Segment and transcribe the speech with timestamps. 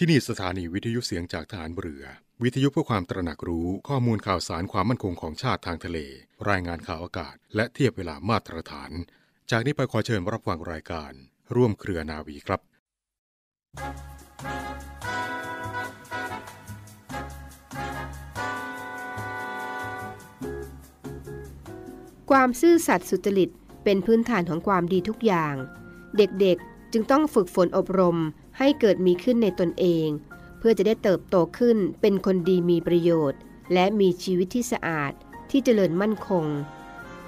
[0.02, 2.04] ี่นี่สถานีวิทยุเสียงจากฐานเรือ
[2.42, 5.98] วิทยุเพื่อความตระหนักรู้ข้อมูลข่าวสารความมั่นคงของชาติทางทะเล
[6.48, 8.90] รายงานข่าวอากาศ และเทียบเวลามาตรฐาน
[9.50, 11.12] จากนี้ไปขอเชิญรับฟังรายการ
[11.54, 12.60] ร่วมเครือนาวีครับ
[22.30, 23.50] ความซื่อสัตย์สุจริต
[23.84, 25.54] เป็นพื้นฐานของความดีทุกอย่าง
[26.16, 28.18] เด็กๆจึงต้องฝึกฝนอบรม
[28.58, 30.08] ให้เกิดมีขึ้นในตนเอง
[30.58, 33.40] เพื่อจะได้เติบโตขึ้นเป็นคนดีมีประโยชน์
[33.72, 35.12] และมีชีวิตที่สะอาด
[35.50, 36.44] ที่เจริญมั่นคง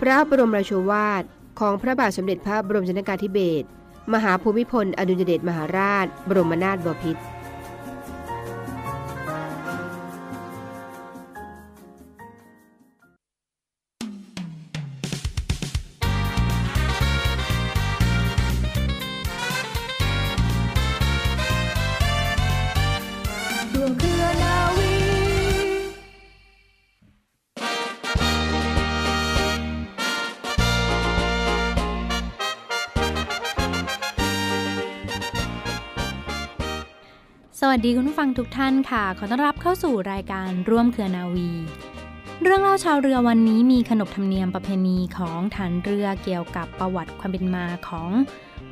[0.00, 1.22] พระบรมราโชวาท
[1.60, 3.66] ของพระบาทสมเด็จพระบรมชนกาธิเบศร
[4.14, 7.22] มหาภูมิพลอดุลยเดชมหาราช บรมนาถบพิตร
[37.80, 41.50] สดีคุณผู้ฟังทุกท่านค่ะ ขอต้อนรับเข้าสู่รายการร่วมเครือนาวี
[42.42, 48.10] เรื่องเล่าชาวเรือวันนี้มีขนบธรรมเนียมประเพณีของฐานเรือเกี่ยวกับประวัติความเป็นมาของ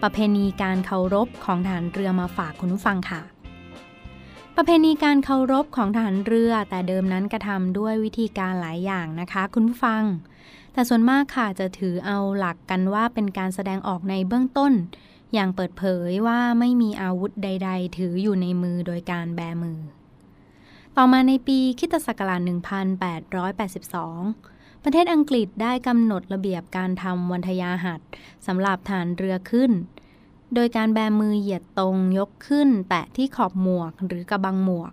[0.02, 3.20] ประเพณีการเคารพของฐานเรือมาฝากคุณผู้ฟังค่ะ
[4.56, 10.02] ประเพณีการเคารพของฐานเรือแต่เดิมนั้นกระทำด้วยวิธีการหลายอย่างนะคะ คุณผู้ฟัง
[10.72, 14.72] แต่ส่วนมากค่ะจะถือเอาหลักกันว่าเป็นการแสดงออกในเบื้องต้น
[15.36, 19.80] อย่างเปิดเผยว่าไม่มีอาวุธใด ๆ ถืออยู่ในมือโดยการแบมือ
[20.96, 22.40] ต่อมาในปีคิตศักราช
[23.46, 28.00] 1882 ประเทศอังกฤษได้กำหนดระเบียบการทำวันทยาหัด
[28.46, 29.70] สำหรับฐานเรือขึ้น
[30.54, 34.92] โดยการแบมือเหยียดตรงยกขึ้น แตะที่ขอบหมวกหรือกระบังหมวก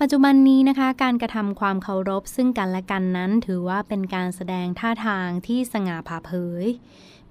[0.00, 6.30] ปัจจุบันนี้นะคะการกระทำความเคารพซึ่งกันและกันนั้นถือว่าเป็นการแสดงท่าทางที่สง่าผ่าเผ
[6.62, 6.64] ย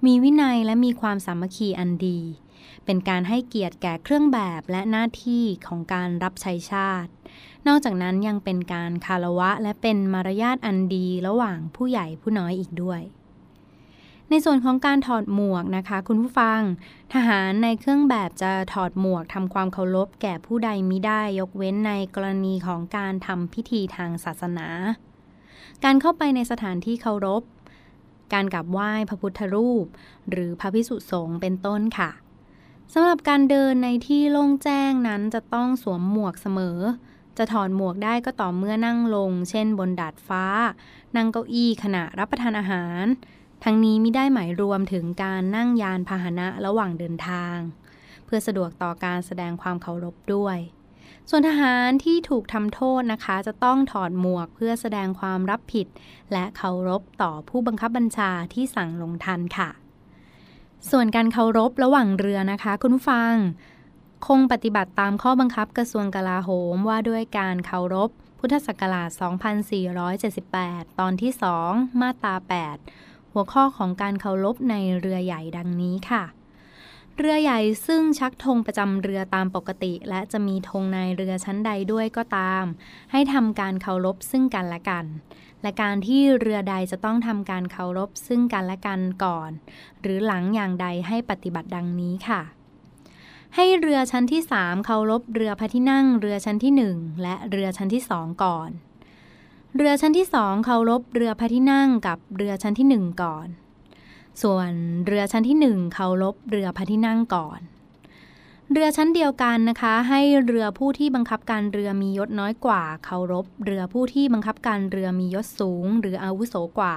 [0.06, 2.20] มีวินัยและมีความสามัคคีอันดี
[2.84, 7.10] เป็นการให้เกียรติแก่เครื่องแบบและหน้าที่ของการรับใช้ชาติ
[7.66, 13.00] นอกจากนั้นยังเป็นการคารวะและเป็นมารยาทอันดีระหว่างผู้ใหญ่ผู้น้อยอีกด้วย
[14.30, 16.60] ในส่วนของการถอดหมวกนะคะ คุณผู้ฟัง
[17.14, 24.68] ทหารในเครื่องแบบจะถอดหมวกทำความเคารพแก่ผู้ใดมิได้ยกเว้นในกรณีของการทำพิธีทางศาสนา
[25.84, 27.42] การเข้าไปในสถานที่เคารพ
[28.32, 29.86] การกราบไหว้พระพุทธรูป
[30.30, 32.10] หรือพระพิสุสงฆ์เป็นต้นค่ะ
[32.92, 36.78] สำหรับการเดินในที่โล่งแจ้งนั้นจะต้องสวมหมวกเสมอ
[37.38, 40.44] จะถอดหมวกได้ก็ต่อเมื่อนั่งลง เช่นบนดาดฟ้า
[41.16, 43.04] นั่งเก้าอี้ขณะรับประทานอาหาร
[43.64, 47.56] ทั้งนี้ไม่ได้หมายรวมถึงการนั่งยานพาหนะระหว่างเดินทาง
[48.24, 50.58] เพื่อสะดวกต่อการแสดงความเคารพด้วย
[51.30, 55.86] ส่วนทหารที่ถูกทำโทษนะคะ จะต้องถอดหมวกเพื่อแสดงความรับผิด
[56.32, 59.70] และเคารพต่อผู้บังคับบัญชาที่สั่งลงทันค่ะ
[60.90, 63.32] ส่วนการเคารพระหว่างเรือนะคะ คุณผู้ฟัง
[64.26, 69.10] คงปฏิบัติตามข้อบังคับกระทรวงกลาโหมว่าด้วยการเคารพ พุทธศักราช
[70.04, 71.32] 2478 ตอนที่
[71.66, 72.34] 2 มาตรา
[72.84, 76.24] 8 หัวข้อของการเคารพในเรือใหญ่ดังนี้ค่ะ
[77.20, 82.64] เรือใหญ่ซึ่งชักธงประจำเรือตามปกติ และจะมีธงในเรือชั้นใดด้วยก็ตาม
[83.12, 85.04] ให้ทำการเคารพซึ่งกันและกัน
[85.62, 89.50] และการที่เรือใดจะต้องทำการเคารพซึ่งกันและกันก่อน
[90.02, 92.42] หรือหลังอย่างใดให้ปฏิบัติดังนี้ค่ะ
[93.54, 98.70] ให้เรือชั้นที่ 3 เคารพเรือพระที่นั่ง เรือชั้นที่ 1 และเรือชั้นที่ 2 ก่อน
[99.76, 103.48] เรือชั้นที่ 2 เคารพเรือพระที่นั่งกับเรือชั้นที่ 1 ก่อน
[104.42, 104.70] ส่วน
[105.06, 107.60] เรือชั้นที่ 1เคารพเรือพระที่นั่งก่อน
[108.72, 116.96] เรือชั้นเดียวกันนะคะ ให้เรือผู้ที่บังคับการเรือมียศน้อยกว่าเคารพเรือผู้ที่บังคับการเรือมียศสูง หรืออาวุโสกว่า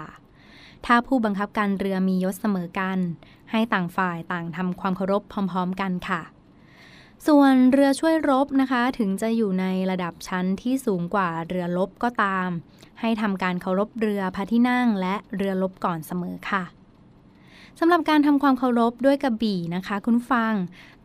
[0.86, 2.98] ถ้าผู้บังคับการเรือมียศเสมอกัน
[3.52, 6.22] ให้ต่างฝ่ายต่างทำความเคารพพร้อม ๆ กันค่ะ
[7.28, 12.50] ส่วนเรือช่วยรบนะคะ ถึงจะอยู่ในระดับชั้นที่สูงกว่าเรือรบก็ตาม
[13.00, 16.64] ให้ทำการเคารพเรือพระที่นั่งและเรือรบก่อนเสมอค่ะ
[17.80, 20.54] สำหรับการทำความเคารพด้วยกระบี่นะคะ คุณฟัง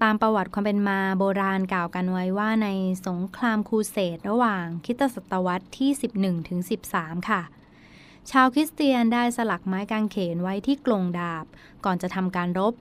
[0.02, 2.68] ตามประวัติความเป็นมาโบราณกล่าวกันไว้ว่าใน
[3.06, 5.90] สงครามครูเสดระหว่างคิตศตวรรษที่
[6.20, 6.60] 11ถึง
[6.92, 7.42] 13 ค่ะ
[8.30, 11.44] ชาวคริสเตียนได้สลักไม้กางเขนไว้ที่กลงดาบ
[11.84, 12.74] ก่อนจะทำการรบ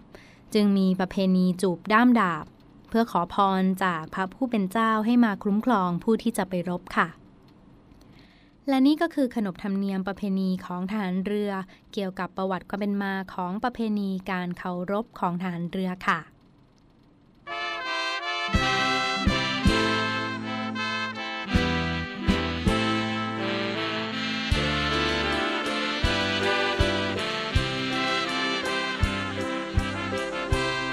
[0.54, 2.46] จึงมีประเพณีจูบด้ามดาบ
[2.90, 7.08] เพื่อขอพรจากพระผู้เป็นเจ้าให้มาคุ้มครองผู้ที่จะไปรบค่ะ
[8.70, 11.52] และนี่ก็คือขนบธรรมเนียมประเพณีของฐานเรือ
[11.94, 16.20] เกี่ยวกับประวัติความเป็นมาของประเพณีการเคารพของฐานเรือค่ะ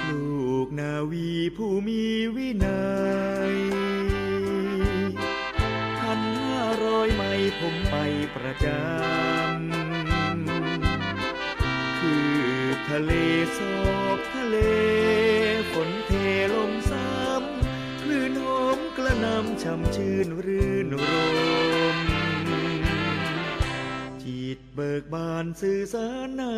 [0.09, 2.03] ลูกนาวีผู้มี
[2.37, 2.81] วินั
[3.42, 3.42] ย
[8.65, 9.99] จำ
[11.99, 12.41] คือ
[12.89, 13.13] ทะเล
[13.59, 14.57] สอกทะเล
[15.73, 16.13] ฝนเท
[16.55, 21.05] ลมซ้ำคลื่นหอมกระนำช่ำชื่นรื่นร
[21.95, 21.97] ม
[24.23, 26.55] จิตเบิกบานสื่อสารนา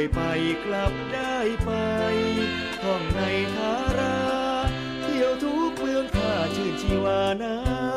[0.00, 0.20] ยไป
[0.64, 1.70] กลับได้ไป
[2.82, 3.20] ท่องใน
[3.56, 4.18] ทารา
[5.02, 7.87] เที่ยวทุกเมืองข้าชื่นชีวานา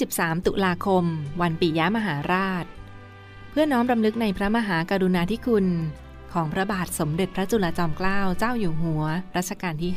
[0.00, 1.04] 23 ตุลาคม
[1.40, 2.64] วันปิยมหาราช
[3.50, 5.66] เพื่อน้อมรำลึกในพระมหากรุณาธิคุณ
[6.32, 9.04] ของพระบาทสมเด็จพระจุลจอมเกล้าเจ้าอยู่หัว
[9.36, 9.92] รัชกาลที่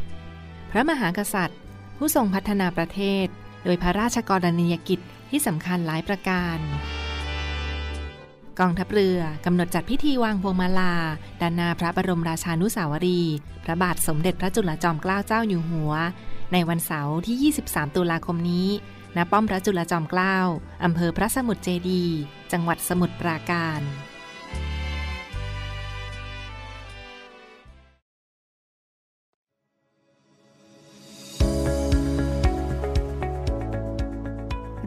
[0.00, 1.60] 5 พระมหากษัตริย์
[1.96, 3.26] ผู้ทรงพัฒนาประเทศ
[3.64, 5.00] โดยพระราชกรณียกิจ
[5.30, 6.58] ที่สำคัญหลายประการ
[8.60, 10.94] กองทัพเรือกำหนดจัดพิธีวางพวงมาลา
[11.40, 13.22] ด้านหน้าพระบรมราชานุสาวรี
[13.64, 15.92] พระบาทสมเด็จพระจุลจอมเกล้าเจ้าอยู่หัว
[16.52, 18.68] ในวันเสาร์ที่ 23 ตุลาคมนี้
[19.16, 20.36] ณป้อมพระจุลจอมเกล้า
[20.84, 22.04] อำเภอพระสมุทรเจดี
[22.52, 23.80] จังหวัดสมุทรปราการ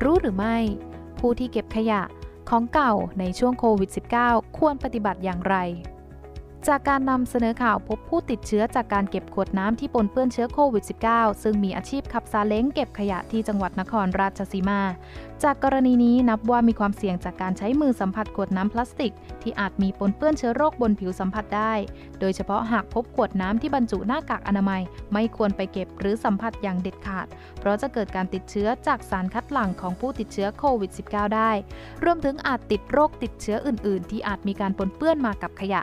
[0.04, 0.58] รู้หรือไม่
[1.20, 2.02] ผู้ที่เก็บขยะ
[2.50, 3.90] ของเก่าในช่วงโควิด
[4.24, 5.56] -19 ควรปฏิบัติอย่างไร
[6.68, 14.82] จากการนำเสนอข่าวพบผู้ติดเชื้อจากการเก็บขวดน้ำที่ปนเปื้อนเชื้อโควิด -19 ซึ่งมีอาชีพขับซาเล้งเก็บขยะที่จังหวัดนครราชสีมา
[15.44, 21.74] จากกรณีนี้นับว่ามีความเสี่ยงจากการใช้มือสัมผัสขวดน้ำพลาสติก ที่อาจมีปนเปื้อนเชื้อโรคบนผิวสัมผัสได้
[22.20, 24.82] โดยเฉพาะหากพบขวดน้ำที่บรรจุหน้ากากอนามัย
[25.14, 27.28] ไม่ควรไปเก็บหรือสัมผัสอย่างเด็ดขาด
[27.60, 31.52] เพราะจะเกิดการติดเชื้อจากสารคัดหลั่งของผู้ติดเชื้อโควิด -19 ได้
[32.04, 35.82] รวมถึงอาจติดโรคติดเชื้ออื่น ๆ ที่อาจมีการปนเปื้อนมากับขยะ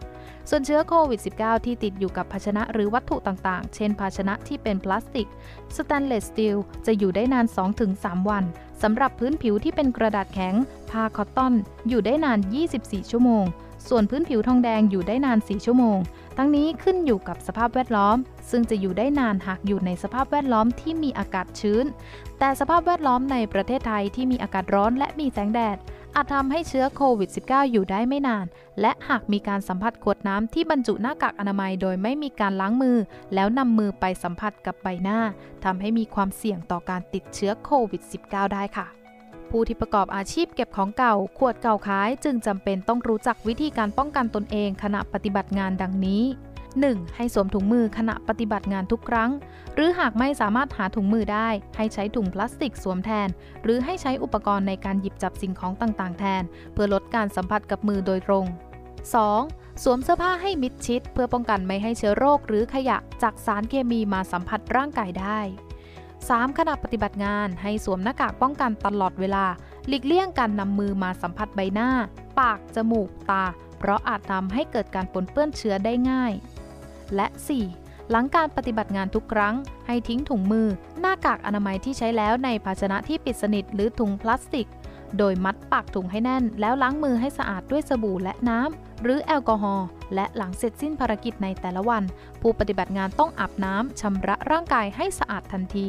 [0.50, 5.28] ส่วนเชื้อโควิด -19 ที่ติดอยู่กับภาชนะหรือวัตถุต่างๆ เช่น ภาชนะที่เป็นพลาสติก
[5.76, 6.56] สแตนเลสสตีล
[6.86, 7.46] จะอยู่ได้นาน
[7.86, 8.44] 2-3 วัน
[8.82, 10.54] สำหรับพื้นผิวที่เป็นกระดาษแข็ง
[10.90, 11.54] ผ้าคอตตอน
[11.88, 12.38] อยู่ได้นาน
[12.74, 13.44] 24 ชั่วโมง
[13.88, 15.98] ส่วนพื้นผิวทองแดงอยู่ได้นาน 4 ชั่วโมง
[16.36, 18.16] ทั้งนี้ขึ้นอยู่กับสภาพแวดล้อม
[18.50, 21.84] ซึ่งจะอยู่ได้นานหากอยู่ในสภาพแวดล้อมที่มีอากาศชื้น
[22.38, 25.78] แต่สภาพแวดล้อมในประเทศไทยที่มีอากาศร้อนและมีแสงแดด
[26.18, 28.46] อาจทำให้เชื้อโควิด -19 อยู่ได้ไม่นาน
[28.80, 32.96] และหากมีการสัมผัสขวดน้ำที่บรรจุหน้ากากอนามัยโดยไม่มีการล้างมือ
[33.34, 35.18] แล้วนำมือไปสัมผัสกับใบหน้า
[35.64, 38.86] ทำให้มีความเสี่ยงต่อการติดเชื้อโควิด -19 ได้ค่ะ
[39.50, 46.22] ผู้ที่ประกอบอาชีพเก็บของเก่า ขวดเก่าขาย จึงจำเป็นต้องรู้จักวิธีการป้องกันตนเองขณะปฏิบัติงานดังนี้
[46.84, 47.16] 1.
[47.16, 49.30] ให้สวมถุงมือขณะปฏิบัติงานทุกครั้ง
[49.74, 53.28] หรือหากไม่สามารถหาถุงมือได้ ให้ใช้ถุงพลาสติกสวมแทน
[53.62, 56.42] หรือให้ใช้อุปกรณ์ในการหยิบจับสิ่งของต่างๆ แทน
[56.72, 58.44] เพื่อลดการสัมผัสกับมือโดยตรง
[59.14, 59.82] 2.
[59.82, 65.40] สวมเสื้อผ้าให้มิดชิด เพื่อป้องกันไม่ให้เชื้อโรคหรือขยะจากสารเคมีมาสัมผัสร่างกายได้
[65.98, 66.58] 3.
[66.58, 69.44] ขณะปฏิบัติงานให้สวมหน้ากากป้องกันตลอดเวลา
[69.88, 71.90] หลีกเลี่ยงการนำมือมาสัมผัสใบหน้า
[72.40, 73.44] ปาก จมูก ตา
[73.78, 76.32] เพราะอาจทำให้เกิดการปนเปื้อนเชื้อได้ง่าย
[77.14, 77.26] และ
[77.68, 78.10] 4.
[78.10, 79.54] หลังการปฏิบัติงานทุกครั้ง
[79.86, 80.68] ให้ทิ้งถุงมือ
[81.00, 84.68] หน้ากากอนามัยที่ใช้แล้วในภาชนะที่ปิดสนิทหรือถุงพลาสติก
[85.18, 92.02] โดยมัดปากถุงให้แน่น แล้วล้างมือให้สะอาดด้วยสบู่และน้ำหรือแอลกอฮอล์และหลังเสร็จสิ้นภารกิจในแต่ละวัน
[92.40, 95.86] ผู้ปฏิบัติงานต้องอาบน้ำชำระร่างกายให้สะอาดทันที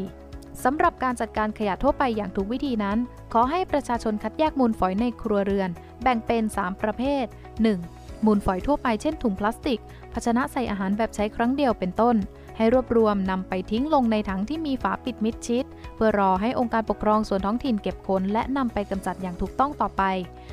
[0.64, 2.98] สำหรับการจัดการขยะทั่วไปอย่างถูกวิธีนั้น
[3.34, 5.70] ขอให้ประชาชนคัดแยกมูลฝอยในครัวเรือน
[6.04, 7.26] แบ่งเป็น 3 ประเภท
[7.68, 7.97] 1.
[8.26, 9.80] มูลฝอยทั่วไปเช่นถุงพลาสติก
[10.14, 12.16] ภาชนะใส่อาหารแบบใช้ครั้งเดียวเป็นต้น
[12.58, 20.04] ให้รวบรวมนำไปทิ้งลงในถังที่มีฝาปิดมิดชิด เพื่อรอให้องค์การปกครองส่วนท้องถิ่นเก็บขนและนำไปกำจัดอย่างถูกต้องต่อไป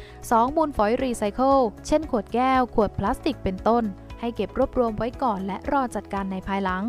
[0.05, 0.57] 2.
[0.57, 1.57] มูลฝอยรีไซเคิล
[1.87, 3.85] เช่น ขวดแก้ว ขวดพลาสติกเป็นต้น
[4.21, 6.83] ให้เก็บรวบรวมไว้ก่อน และรอจัดการในภายหลัง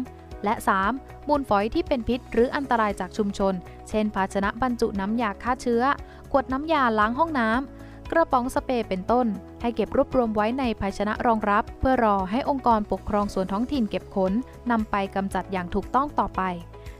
[0.44, 0.54] และ
[0.92, 1.28] 3.
[1.28, 3.54] มูลฝอยที่เป็นพิษ หรืออันตรายจากชุมชน
[3.90, 5.84] เช่น ภาชนะบรรจุน้ำยาฆ่าเชื้อ
[6.32, 9.28] ขวดน้ำยาล้างห้องน้ำ กระป๋องสเปรย์เป็นต้น
[9.62, 14.34] ให้เก็บรวบรวมไว้ในภาชนะรองรับ เพื่อรอให้องค์กรปกครองส่วนท้องถิ่นเก็บขน
[14.72, 16.42] นำไปกำจัดอย่างถูกต้องต่อไป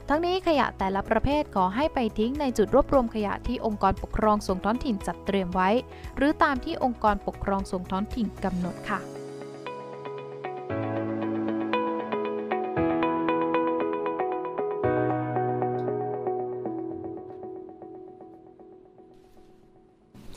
[0.08, 5.70] ทั้งนี้ขยะแต่ละประเภทขอให้ไปทิ้งในจุดรวบรวมขยะที่องค์กรปกครองส่วนท้องถิ่นจัดเตรียมไว้
[6.16, 9.00] หรือตามที่องค์กรปกครองส่วนท้องถิ่นกำหนดค่ะ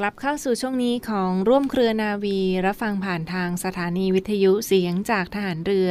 [0.02, 5.90] กลับเข้าสู่ช่วงนี้ของร่วมเครือนาวี รับฟังผ่านทางสถานีวิทยุเสียงจากทหารเรือ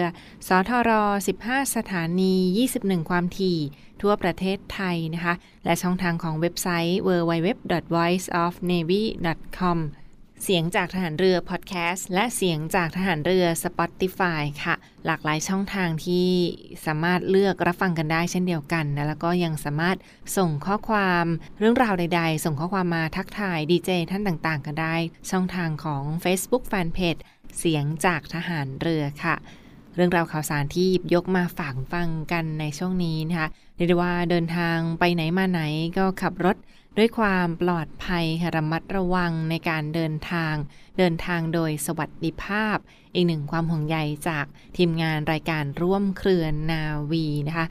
[0.49, 0.91] สทร
[1.35, 2.35] 15 สถานี
[2.73, 3.59] 21 ความถี่
[4.03, 5.35] ทั่วประเทศไทยนะคะ
[5.65, 9.79] และช่องทางของเว็บไซต์ www.voiceofnavy.com
[10.45, 14.75] เสียงจากทหารเรือพอดแคสต์และเสียงจากทหารเรือ Spotify ค่ะ
[15.07, 16.29] หลากหลายช่องทางที่
[16.87, 19.97] สามารถเลือกรับฟังกันได้เช่นเดียวกันนะแล้วก็ยังสามารถ
[20.37, 21.27] ส่งข้อความ
[21.59, 24.97] เรื่องราวใด ๆ ส่งข้อความมาทักทายดีเจท่านต่างๆ กันได้
[25.31, 27.21] ช่องทางของ Facebook Fanpage
[27.59, 29.37] เสียงจากทหารเรือค่ะ
[29.95, 35.63] เรื่องราวข่าวสารที่หยิบยกมาฝากฟังกันในช่วงนี้นะคะเรียกได้ว่าเดินทางไปไหนมาไหน
[35.99, 36.57] ก็ขับรถ
[36.99, 40.55] ด้วยความปลอดภัยระมัดระวังในการเดินทาง
[40.99, 42.77] เดินทางโดยสวัสดิภาพ
[43.15, 47.67] อีกหนึ่งความห่วงใยจากทีมงานรายการร่วมเครือนาวีนะคะ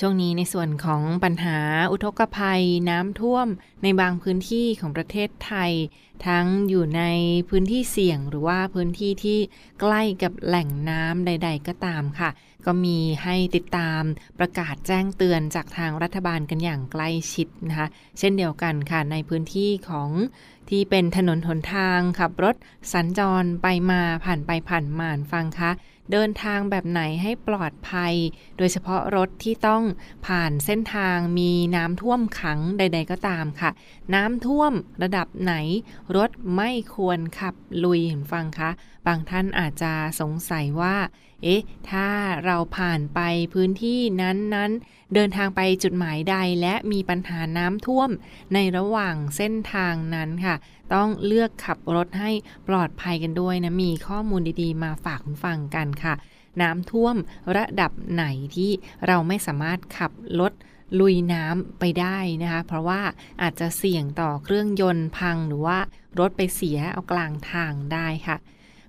[0.00, 1.58] ช่วงนี้ในส่วนของปัญหา
[1.92, 3.46] อุทกภัยน้ำท่วม
[3.82, 5.72] ในบางพื้นที่ของประเทศไทย
[6.26, 7.02] ทั้งอยู่ใน
[7.48, 9.38] พื้นที่เสี่ยงหรือว่าพื้นที่ที่
[9.80, 12.30] ใกล้กับแหล่งน้ำใด ๆ ก็ตามค่ะ
[12.66, 14.02] ก็มีให้ติดตาม
[14.38, 17.88] ประกาศแจ้งเตือนจากทางรัฐบาลกันอย่างใกล้ชิดนะคะ
[18.18, 20.10] เช่นเดียวกันค่ะในพื้นที่ของ
[20.70, 22.56] ที่เป็นถนนหนทางขับรถ
[22.92, 25.70] สัญจรไปมาผ่านไปผ่านมาฟังคะ
[26.12, 28.14] เดินทางแบบไหนให้ปลอดภัย
[28.58, 29.82] โดยเฉพาะรถที่ต้อง
[30.26, 33.70] ผ่านเส้นทางมีน้ำท่วมขังใด ๆ ก็ตามค่ะ
[34.14, 34.72] น้ำท่วม
[35.02, 35.54] ระดับไหน
[36.16, 38.70] รถไม่ควรขับลุยเห็นฟังคะ
[39.06, 40.96] บางท่านอาจจะสงสัยว่า
[41.42, 42.08] เอ๊ะ ถ้า
[42.44, 43.20] เราผ่านไป
[43.54, 48.10] พื้นที่นั้นๆ เดินทางไปจุดหมายใดและมีปัญหาน้ำท่วม
[48.54, 50.56] ในระหว่างเส้นทางนั้นค่ะ
[50.94, 52.30] ต้องเลือกขับรถให้
[52.68, 56.14] ปลอดภัยกันด้วยนะ มีข้อมูลดีๆ มาฝากคุณฟังกันค่ะ
[56.62, 57.16] น้ำท่วม
[57.56, 58.24] ระดับไหน
[58.56, 58.70] ที่
[59.06, 60.52] เราไม่สามารถขับรถ
[61.00, 63.00] ลุยน้ำไปได้นะคะ เพราะว่า
[63.42, 65.78] อาจจะเสี่ยงต่อเครื่องยนต์พังหรือว่า
[66.18, 68.36] รถไปเสียเอากลางทางได้ค่ะ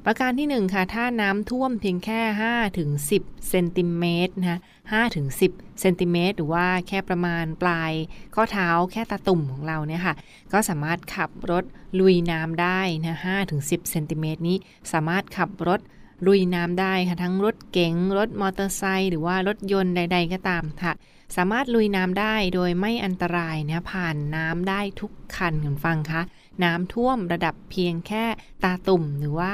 [0.09, 7.91] ประการที่ 1 ค่ะ ถ้าน้ำท่วมเพียงแค่5ถึง10เซนติเมตรนะคะ5ถึง10เซนติเมตรหรือว่าแค่ประมาณปลาย
[8.35, 10.15] ข้อเท้าแค่ตาตุ่มของเราเนี่ยค่ะ
[10.53, 11.63] ก็สามารถขับรถ
[11.99, 14.57] ลุยน้ำได้นะ5ถึง10เซนติเมตรนี้
[14.91, 15.79] สามารถขับรถ
[16.27, 20.93] ลุยน้ำได้ค่ะทั้งรถเก๋งรถมอเตอร์ไซค์หรือว่ารถยนต์ใด ๆ ก็ตามค่ะ
[21.35, 26.21] สามารถลุยน้ำได้โดยไม่อันตรายนะผ่านน้ำได้ทุกคันคุณฟังคะ
[26.63, 28.25] น้ำท่วมระดับเพียงแค่
[28.63, 29.53] ตาตุ่มหรือว่า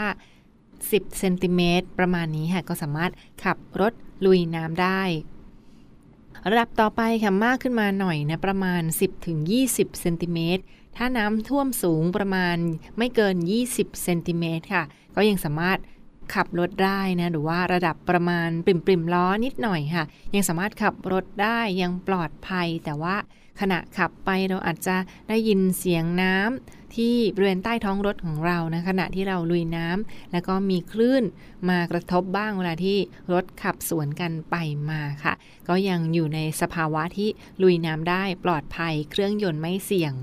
[0.92, 3.12] 10 เซนติเมตรประมาณนี้ค่ะก็สามารถ
[3.44, 3.94] ขับรถ
[4.26, 5.02] ลุยน้ำได้
[6.52, 8.82] ระดับต่อไปค่ะมากขึ้นมาหน่อยนะประมาณ
[9.42, 10.64] 10-20เซนติเมตร
[10.98, 12.56] ถ้าน้ำท่วมสูงประมาณ
[12.98, 13.36] ไม่เกิน
[13.70, 14.84] 20เซนติเมตรค่ะ
[15.16, 15.80] ก็ยังสามารถ
[16.34, 20.04] ขับรถได้นะหรือว่าระดับประมาณปริมปริมล้อนิดหน่อยค่ะ
[20.36, 23.16] ยังสามารถขับรถได้ยังปลอดภัย แต่ว่า
[23.60, 24.96] ขณะขับไปเราอาจจะ
[25.30, 31.24] ได้ยินเสียงน้ำ ที่บริเวณใต้ท้องรถของเรานะขณะที่เราลุยน้ำแล้วก็มีคลื่น
[31.70, 32.98] มากระทบบ้างเวลาที่
[33.34, 34.56] รถขับสวนกันไป
[34.90, 35.34] มาค่ะ
[35.68, 37.30] ก็ยังอยู่ในสภาวะที่
[37.62, 40.14] ลุยน้ำได้ปลอดภัยเครื่องยนต์ไม่เสี่ยง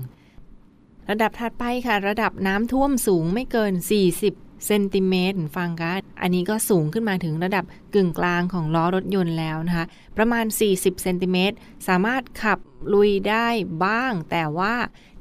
[1.09, 3.73] ระดับถัดไปค่ะ ระดับน้ำท่วมสูงไม่เกิน
[4.17, 9.85] 40 เซนติเมตรฟังคะอันนี้ก็สูงขึ้นมาถึงระดับกึ่งกลางของล้อรถยนต์แล้วนะคะ
[10.17, 11.55] ประมาณ 40เซนติเมตร
[11.87, 12.59] สามารถขับ
[12.93, 13.47] ลุยได้
[13.85, 14.75] บ้าง แต่ว่า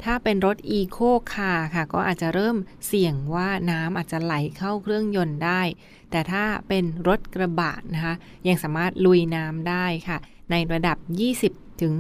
[0.04, 0.99] ถ้าเป็นรถอีโค
[1.32, 2.56] คาร์ค่ะ ก็อาจจะเริ่ม
[2.87, 5.62] เสี่ยงว่าน้ำอาจจะไหลเข้าเครื่องยนต์ได้
[6.11, 8.14] แต่ถ้าเป็นรถกระบะนะคะ
[8.49, 10.18] ยังสามารถลุยน้ำได้ค่ะ
[10.50, 10.97] ในระดับ
[11.44, 11.92] 20ถึง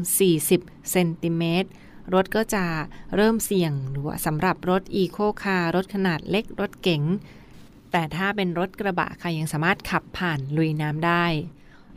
[0.42, 1.68] 40เซนติเมตร
[2.14, 2.64] รถก็จะ
[3.16, 7.02] เริ่มเสี่ยงหรือว่าสำหรับรถอีโคคาร์รถขนาดเล็กรถเก๋ง
[7.92, 11.24] แต่ถ้าเป็นรถกระบะค่ะยังสามารถขับผ่านลุยน้ำได้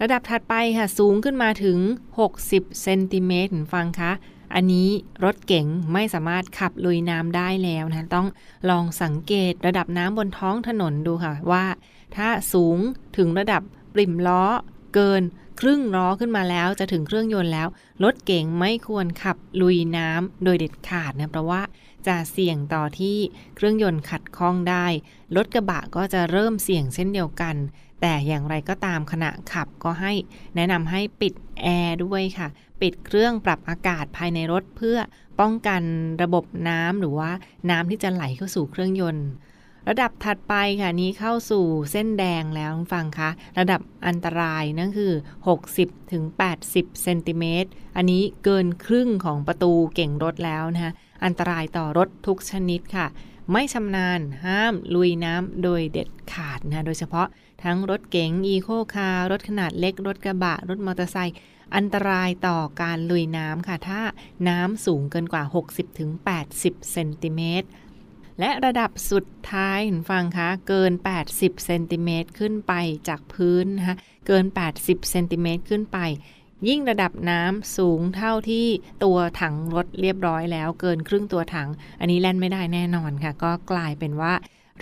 [0.01, 1.77] ระดับถัดไปค่ะสูงขึ้นมาถึง
[2.29, 4.11] 60เซนติเมตรฟังคะ
[4.53, 4.89] อันนี้
[5.23, 8.27] รถเก๋งไม่สามารถขับลุยน้ำได้แล้วนะต้อง
[8.69, 11.65] ลองสังเกตระดับน้ำบนท้องถนนดูค่ะว่า
[12.15, 12.77] ถ้าสูง
[13.17, 13.61] ถึงระดับ
[13.93, 14.43] ปริมล้อ
[14.93, 15.23] เกิน
[15.59, 17.67] ครึ่งล้อขึ้นมาแล้วจะถึงเครื่องยนต์แล้ว
[18.03, 21.61] รถเก๋งไม่ควรขับลุยน้ำโดยเด็ดขาดนะเพราะว่า
[22.07, 23.17] จะเสี่ยงต่อที่
[23.55, 24.85] เครื่องยนต์ขัดข้องได้
[25.35, 27.55] รถกระบะก็จะเริ่มเสี่ยงเช่นเดียวกัน
[28.01, 30.13] แต่อย่างไรก็ตามขณะขับก็ให้
[30.55, 32.47] แนะนำให้ปิดแอร์ด้วยค่ะ
[32.81, 34.97] ปิดเครื่องปรับอากาศภายในรถเพื่อ
[35.39, 35.81] ป้องกัน
[36.23, 37.31] ระบบน้ำหรือว่า
[37.69, 39.27] น้ำที่จะไหลเข้าสู่เครื่องยนต์
[39.89, 45.13] ระดับถัดไปค่ะนี้เข้าสู่เส้นแดงแล้วฟังคะระดับอันตรายนั่นคือ
[45.61, 46.23] 60ถึง
[46.63, 50.93] 80เซนติเมตรอันนี้เกินครึ่งของประตูเก่งรถแล้วนะคะ
[51.25, 53.07] อันตรายต่อรถทุกชนิดค่ะ
[53.51, 57.27] ไม่ชำนาญห้ามลุยน้ำโดยเด็ดขาดนะโดยเฉพาะ
[57.63, 61.35] ทั้งรถเก๋งอีโคคาร์รถขนาดเล็ก รถกระบะ รถมอเตอร์ไซค์
[61.75, 64.01] อันตรายต่อการลุยน้ำค่ะ ถ้า
[64.49, 65.43] น้ำสูงเกินกว่า
[66.13, 67.67] 60-80เซนติเมตร
[68.39, 69.79] และระดับสุดท้าย
[70.11, 70.91] ฟังคะเกิน
[71.27, 72.73] 80เซนติเมตรขึ้นไป
[73.07, 73.95] จากพื้นนะคะ
[74.27, 74.45] เกิน
[74.77, 75.99] 80เซนติเมตรขึ้นไป
[76.67, 78.67] ยิ่งระดับน้ำสูงเท่าที่
[79.03, 81.69] ตัวถังรถเรียบร้อยแล้ว เกินครึ่งตัวถัง
[81.99, 84.33] อันนี้แล่นไม่ได้แน่นอนค่ะ ก็กลายเป็นว่า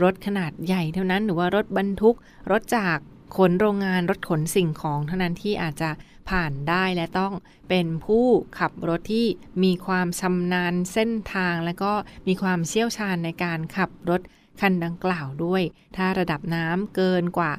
[0.02, 2.16] รถขนาดใหญ่เท่านั้นหรือว่ารถบรรทุก
[2.52, 2.98] รถจาก
[3.38, 5.90] ขนโรงงานรถขนสิ่งของเท่านั้นที่อาจจะ
[6.30, 7.34] ผ่านได้และต้อง
[7.70, 8.28] เป็นผู้
[8.60, 9.28] ขับรถที่
[9.64, 11.94] มีความชำนาญเส้นทาง และก็
[12.28, 14.22] มีความเชี่ยวชาญในการขับรถ
[14.62, 15.64] คันดังกล่าวด้วย
[15.98, 17.52] ถ้าระดับน้ำเกินกว่า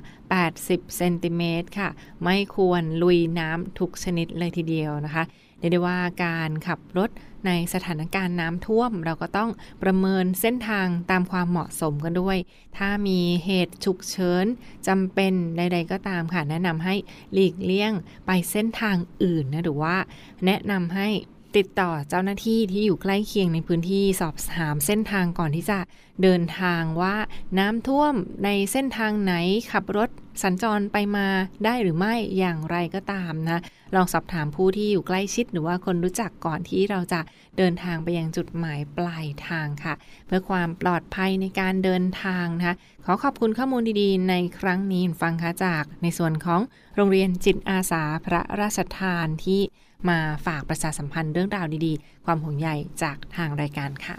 [0.44, 1.88] 80 เซนติเมตรค่ะ
[2.24, 5.24] ไม่ควรลุยน้ำทุกชนิดเลยทีเดียวนะคะ
[5.62, 7.10] เรียกได้ว่าการขับรถ
[7.46, 9.50] ในสถานการณ์น้ำท่วม เราก็ต้อง
[9.82, 12.38] ประเมินเส้นทางตามความเหมาะสมกันด้วย
[12.76, 14.44] ถ้ามีเหตุฉุกเฉิน
[14.88, 16.94] จำเป็นใด ๆ ก็ตามค่ะ แนะนำให้
[17.32, 17.92] หลีกเลี่ยง
[18.26, 19.96] ไปเส้นทางอื่นนะหรือว่า
[20.46, 21.08] แนะนำให้
[21.56, 25.78] ติดต่อเจ้าหน้าที่ที่อยู่ใกล้เคียงในพื้นที่สอบถามเส้นทางก่อนที่จะ
[26.22, 27.16] เดินทางว่า
[27.58, 29.34] น้ำท่วมในเส้นทางไหน
[29.72, 30.10] ขับรถ
[30.42, 31.26] สัญจรไปมา
[31.64, 33.60] ได้หรือไม่อย่างไรก็ตามนะ
[33.94, 37.20] ลองสอบถามผู้ที่อยู่ใกล้ชิดหรือว่าคนรู้จักก่อนที่เราจะ
[37.58, 39.94] เดินทางไปยังจุดหมายปลายทางค่ะ
[40.26, 46.60] เพื่อความปลอดภัยในการเดินทางนะคะขอขอบคุณข้อมูลดีๆ ในครั้งนี้ฟังค่ะจากในส่วนของ
[46.96, 49.60] โรงเรียนจิตอาสาพระราชทานที่
[50.10, 52.68] มาฝากประชาสัมพันธ์เรื่องราวดีๆ ความห่วงใย
[53.02, 54.16] จากทางรายการค่ะ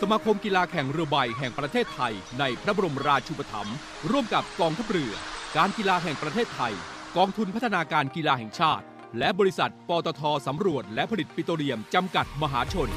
[0.00, 3.76] สมาคมกีฬาแข่งเรือใบแห่งประเทศไทย ในพระบรมราชูปถัมภ์
[4.10, 5.12] ร่วมกับกองทัพเรือ
[5.56, 6.72] การกีฬาแห่งประเทศไทย
[7.16, 8.84] กองทุนพัฒนาการกีฬาแห่งชาติ
[9.18, 12.90] และบริษัทปตทสำรวจและผลิตปิโตรเลียมจำกัดมหาชน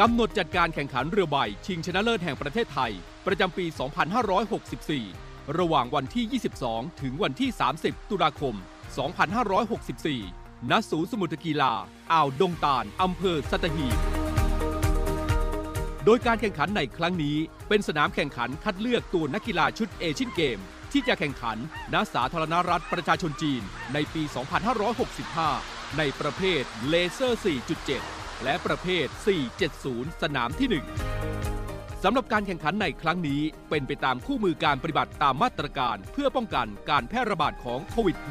[0.00, 2.92] กำหนดจัดการแข่งขันเรือใบ ชิงชนะเลิศแห่งประเทศไทย
[3.26, 8.54] ประจำปี 2564 ระหว่างวันที่ 22 ถึงวันที่ 30 ตุลาคม
[9.82, 11.72] 2564 ณ ศูนย์สมุทรกีฬา
[12.12, 13.98] อ่าวดงตาล อำเภอสัตหีบ
[16.04, 17.36] โดยการแข่งขันในครั้งนี้
[17.68, 20.58] เป็นสนามแข่งขันคัดเลือกตัวนักกีฬาชุดเอเชียนเกม
[20.92, 21.58] ที่จะแข่งขัน
[21.92, 23.62] ณสาธารณรัฐประชาชนจีน
[23.94, 24.22] ในปี
[25.50, 27.40] 2565 ในประเภทเลเซอร์
[27.90, 29.06] 4.7 และประเภท
[29.64, 31.37] 470 สนามที่ 1
[32.04, 38.26] สำหรับการแข่งขันในครั้งนี้เป็นไปตามคู่มือการปฏิบัติตามมาตรการเพื่อป้องกันการแพร่ระบาดของโควิด -19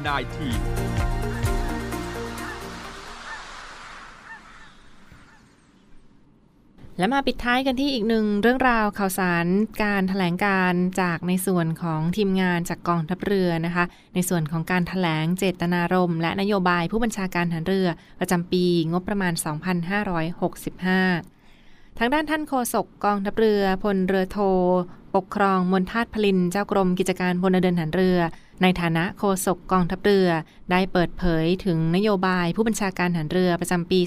[6.98, 9.46] และมาปิดท้ายกันที่อีกหนึ่งเรื่องราวข่าวสาร
[9.84, 17.88] การถแถลงการจากในส่วนของทีมงานจากกองทัพเรือนะคะ ในส่วนของการถแถลงเจตนารมณ์และนโยบายผู้บัญชาการฐานเรือ
[18.20, 19.42] ประจำปีงบประมาณ 2565
[22.00, 24.38] ทางด้านท่านโฆษกกองทัพเรือพลเรือโท
[25.14, 28.18] ปกครองมนทาตพลินเจ้ากรมกิจการพลเดินฐานเรือ
[28.62, 30.28] ในฐานะโฆษกกองทัพเรือ
[30.70, 34.00] ได้เปิดเผยถึงนโยบายผู้บัญชาการฐานเรือประจำปี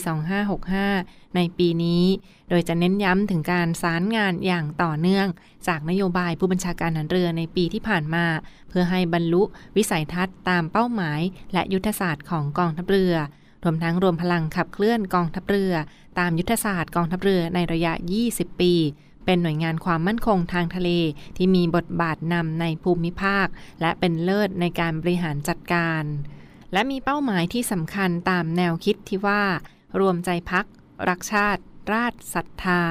[0.64, 2.04] 2565 ในปีนี้
[2.50, 5.28] โดยจะเน้นย้ำถึงการสารงานอย่างต่อเนื่อง
[5.68, 8.26] จากนโยบายผู้บัญชาการฐานเรือในปีที่ผ่านมา
[8.70, 9.44] เพื่อให้บรรลุ
[9.78, 11.22] วิสัยทัศน์ตามเป้าหมาย
[11.54, 13.16] และยุทธศาสตร์ของกองทัพเรือ
[13.64, 15.74] รวมทั้งรวมพลังขับเคลื่อนกองทัพเรือ
[16.20, 17.94] ตามยุทธศาสตร์กองทัพเรือในระยะ
[18.28, 18.74] 20 ปี
[19.26, 20.90] เป็นหน่วยงานความมั่นคงทางทะเล
[21.38, 23.48] ที่มีบทบาทนำในภูมิภาค
[23.82, 26.04] และเป็นเลิศในการบริหารจัดการ
[26.74, 29.44] และมีเป้าหมายที่สำคัญตามแนวคิดที่ว่า
[30.00, 30.66] รวมใจพัก
[31.10, 31.62] รักชาติ
[31.94, 32.84] ราชศรัทธา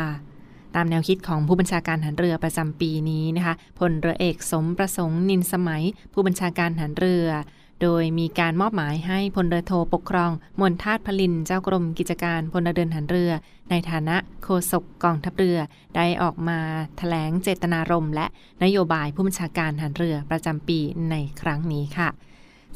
[0.75, 7.27] ตามแนวคิดของผู้บัญชาการฐานเรือประจำปีนี้นะคะพลเรือเอกสมประสงค์นินสมัย ผู้บัญชาการฐานเรือ
[7.83, 13.33] โดยมีการมอบหมายให้พลเรือโทปกครองมนทาตพลินเจ้ากรมกิจการพลเดินฐานเรือ
[13.71, 15.59] ในฐานะโฆษกกองทัพเรือ
[15.97, 18.27] ได้ออกมาถแถลงเจตนารมณ์และ
[18.65, 20.79] นโยบายผู้บัญชาการฐานเรือประจำปี
[21.11, 22.09] ในครั้งนี้ค่ะ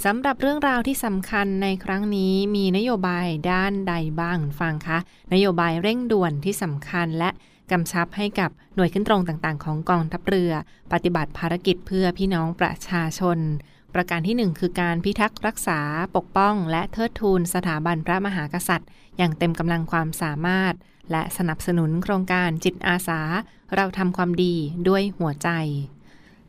[0.05, 4.99] สำหรับเรื่องราวที่สำคัญในครั้งนี้มีนโยบายด้านใดบ้างฟังคะ
[5.35, 7.31] นโยบายเร่งด่วนที่สำคัญและ
[7.73, 10.53] กำชับให้กับหน่วยขึ้นตรงต่างๆ ของกองทัพเรือ
[10.93, 13.39] ปฏิบัติภารกิจเพื่อพี่น้องประชาชน
[13.95, 15.81] ประการที่ 1 คือการพิทักษ์รักษา
[16.17, 20.75] ปกป้อง และเทิดทูนสถาบันพระมหากษัตริย์ อย่างเต็มกำลังความสามารถ
[21.11, 23.21] และสนับสนุนโครงการจิตอาสา
[23.75, 24.55] เราทำความดี
[24.89, 25.49] ด้วยหัวใจ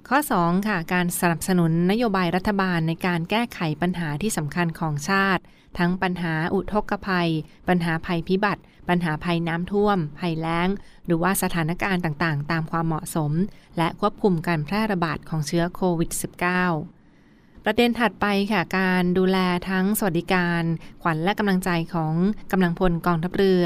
[0.08, 5.44] ข้อ 2 ค่ะ การสนับสนุนนโยบายรัฐบาลในการแก้ไขปัญหาที่สำคัญของชาติ
[5.78, 7.30] ทั้งปัญหาอุทกภัย
[7.68, 10.70] ปัญหาภัยพิบัติ ปัญหาภัยน้ำท่วม ภัยแล้ง
[11.06, 13.32] หรือว่าสถานการณ์ต่างๆ ตามความเหมาะสม
[13.78, 16.95] และควบคุมการแพร่ระบาดของเชื้อโควิด -19
[17.68, 19.38] ประเด็นถัดไปค่ะการดูแล
[19.70, 20.64] ทั้งสวัสดิการ
[21.02, 22.14] ขวัญและกำลังใจของ
[22.52, 23.66] กำลังพลกองทัพเรือ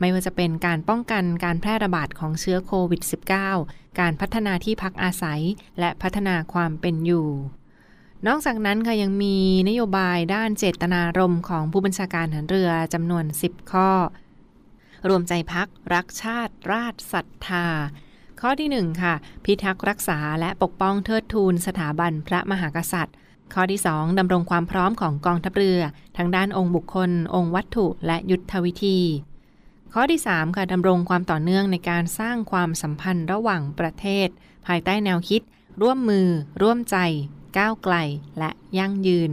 [0.00, 3.02] ไม่ว่าจะเป็นการป้องกันการแพร่ระบาดของเชื้อโควิด
[3.50, 5.42] -19 การพัฒนาที่พักอาศัย
[5.78, 7.28] และพัฒนาความเป็นอยู่
[8.26, 9.36] นอกจากนั้นค่ะยังมี
[9.68, 13.90] นโยบายด้านเจตนารมณ์ของผู้บัญชาการฐานเรือจำนวน 10 ข้อ
[15.08, 17.66] รวมใจพัก รักชาติ ราชศรัทธา
[18.40, 23.16] ข้อที่ 1 ค่ะ พิทักษ์รักษาและปกป้องเทิดทูนสถาบันพระมหากษัตริย์
[23.54, 25.80] ข้อที่ 2ดำรงความพร้อมของกองทัพเรือ
[26.16, 28.98] ทั้งด้านองค์บุคคล องค์วัตถุและยุทธวิธี
[29.92, 34.28] ข้อที่ 3 ค่ะดำรงความต่อเนื่องในการสร้างความสัมพันธ์ระหว่างประเทศ
[34.66, 35.42] ภายใต้แนวคิด
[35.82, 36.28] ร่วมมือ
[36.62, 36.96] ร่วมใจ
[37.58, 37.94] ก้าวไกล
[38.38, 39.30] และยั่งยืน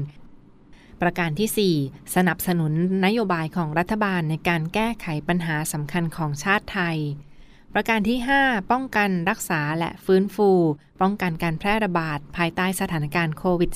[1.01, 2.73] ประการที่ 4 สนับสนุน
[3.05, 6.97] นโยบายของรัฐบาลในการแก้ไขปัญหาสำคัญของชาติไทย
[7.73, 10.49] ประการที่ 5 ป้องกันรักษาและฟื้นฟู
[11.01, 13.71] ป้องกันการแพร่ระบาดภายใต้สถานการณ์โควิด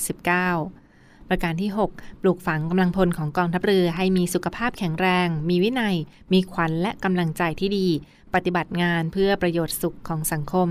[0.62, 5.96] -19 ประการที่ 6 ปลูกฝังกำลังพลของกองทัพเรือให้มีสุขภาพแข็งแรง มีวินัย
[6.32, 7.88] มีขวัญและกำลังใจที่ดี
[8.34, 10.68] ปฏิบัติงานเพื่อประโยชน์สุขของสังคม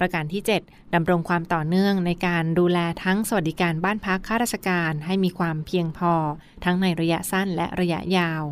[0.00, 6.12] ประการที่ 7ดำรงความต่อเนื่องในการดูแลทั้งสวัสดิการบ้านพักข้าราชการให้มีความเพียงพอ
[6.64, 8.42] ทั้งในระยะสั้นและระยะยาว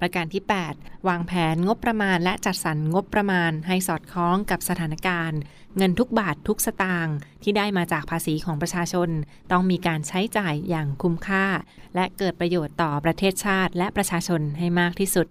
[0.00, 0.42] ประการที่
[0.74, 5.40] 8 วางแผนงบประมาณและจัดสรรงบประมาณให้สอดคล้องกับสถานการณ์
[5.76, 9.08] เงินทุกบาททุกสตางค์ที่ได้มาจากภาษีของประชาชน
[9.50, 11.46] ต้องมีการใช้จ่ายอย่างคุ้มค่า
[11.94, 15.26] และเกิดประโยชน์ต่อประเทศชาติและประชาชนให้มากที่สุด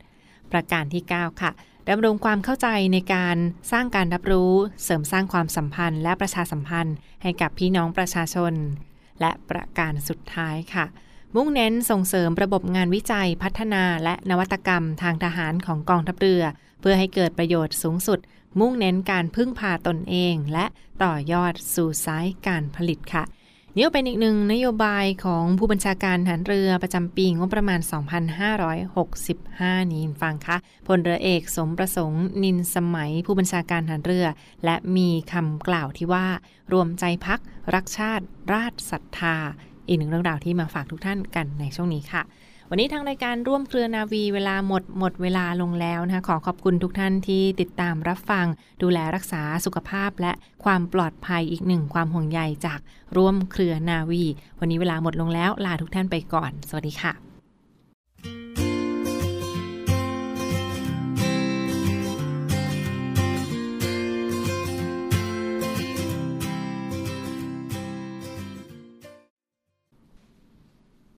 [0.51, 1.51] ประการที่ 9 ค่ะ
[1.89, 3.37] ดำรงความเข้าใจในการ
[3.71, 4.53] สร้างการรับรู้
[4.83, 8.53] เสริมสร้างความสัมพันธ์ และประชาสัมพันธ์ให้กับพี่น้องประชาชน
[9.21, 10.85] และประการสุดท้ายค่ะ
[11.35, 16.43] มุ่งเน้นส่งเสริมระบบงานวิจัยพัฒนาและนวัตกรรมทางทหารของกองทัพเรือ
[16.81, 18.19] เพื่อให้เกิดประโยชน์สูงสุด
[18.59, 20.65] มุ่งเน้นการพึ่งพาตนเอง และ
[21.03, 23.23] ต่อยอดสู่สายการผลิตค่ะ
[23.75, 27.79] นี่เป็นอีกหนึ่งนโยบายของผู้บัญชาการฐานเรือประจำปีงบประมาณ
[29.05, 34.25] 2565 นี้ฟังคะพลเรือเอกสมประสงค์นินสมัยผู้บัญชาการฐานเรือ
[34.65, 36.27] และมีคำกล่าวที่ว่า
[36.73, 37.39] รวมใจพัก
[37.75, 39.37] รักชาติราชศรัทธา
[39.89, 42.21] อีกหนึ่งเรื่องราวที่มาฝากทุกท่านกันในช่วงนี้ค่ะ
[42.71, 48.45] วันนี้ทางรายการร่วมเครือนาวีเวลาหมดหมดเวลาลงแล้วนะคะขอขอบคุณทุกท่านที่ติดตามรับฟัง
[48.81, 50.31] ดูแลรักษาสุขภาพและ
[50.63, 52.79] ความปลอดภัยอีกหนึ่งความห่วงใยจาก
[53.17, 54.23] ร่วมเครือนาวี
[54.59, 57.28] วันนี้เวลาหมดลงแล้วลาทุกท่านไปก่อน สวัสดีค่ะ